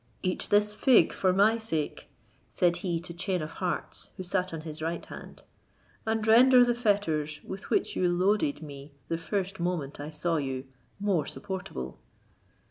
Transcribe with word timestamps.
"Eat 0.23 0.47
this 0.49 0.73
fig 0.73 1.13
for 1.13 1.31
my 1.31 1.59
sake," 1.59 2.09
said 2.49 2.77
he 2.77 2.99
to 3.01 3.13
Chain 3.13 3.43
of 3.43 3.51
Hearts, 3.61 4.09
who 4.17 4.23
sat 4.23 4.51
on 4.51 4.61
his 4.61 4.81
right 4.81 5.05
hand; 5.05 5.43
"and 6.07 6.25
render 6.25 6.65
the 6.65 6.73
fetters, 6.73 7.39
with 7.43 7.69
which 7.69 7.95
you 7.95 8.09
loaded 8.11 8.63
me 8.63 8.93
the 9.09 9.19
first 9.19 9.59
moment 9.59 9.99
I 9.99 10.09
saw 10.09 10.37
you, 10.37 10.65
more 10.99 11.27
supportable." 11.27 11.99